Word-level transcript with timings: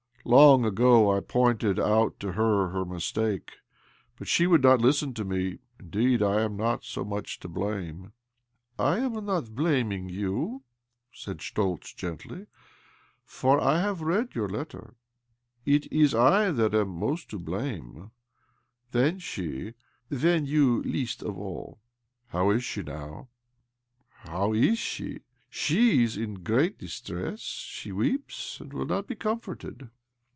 Long 0.23 0.65
ago 0.65 1.11
I 1.11 1.19
pointed 1.19 1.79
out 1.79 2.19
to 2.19 2.33
her 2.33 2.67
her 2.69 2.85
mistake, 2.85 3.53
but 4.17 4.27
she 4.27 4.45
would 4.45 4.61
not 4.61 4.79
listen 4.79 5.15
to 5.15 5.25
me. 5.25 5.57
Indeed 5.79 6.21
I 6.21 6.41
am 6.43 6.55
not 6.55 6.83
so 6.83 7.03
much 7.03 7.39
to 7.39 7.47
blame." 7.47 7.99
^" 8.01 8.11
I 8.79 8.99
am 8.99 9.25
not 9.25 9.55
blaming 9.55 10.09
you," 10.09 10.61
said 11.11 11.39
Schtoltz 11.41 11.95
gently;" 11.95 12.45
for 13.25 13.59
I 13.59 13.79
have 13.81 14.03
read 14.03 14.35
your 14.35 14.47
letter. 14.47 14.93
It 15.65 15.91
is 15.91 16.13
I 16.13 16.51
that 16.51 16.75
am 16.75 16.89
most 16.89 17.31
to 17.31 17.39
blame— 17.39 18.11
then 18.91 19.17
she 19.17 19.73
—then 20.09 20.45
you 20.45 20.83
least 20.83 21.23
of 21.23 21.35
all."" 21.35 21.79
How 22.27 22.51
is 22.51 22.63
she 22.63 22.83
now? 22.83 23.29
""How 24.29 24.53
is 24.53 24.77
she? 24.77 25.21
She 25.49 26.03
is 26.03 26.15
in 26.15 26.43
great 26.43 26.77
distress. 26.77 27.39
She 27.39 27.91
weeps, 27.91 28.59
and 28.61 28.71
will 28.71 28.85
not 28.85 29.07
be 29.07 29.15
comforted." 29.15 29.89